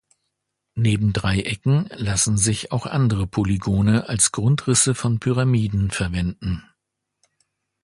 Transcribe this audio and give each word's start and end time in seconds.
Neben 0.73 1.13
Dreiecken 1.13 1.87
lassen 1.95 2.35
sich 2.35 2.71
auch 2.71 2.87
andere 2.87 3.27
Polygone 3.27 4.09
als 4.09 4.31
Grundrisse 4.31 4.95
von 4.95 5.19
Pyramiden 5.19 5.91
verwenden. 5.91 6.63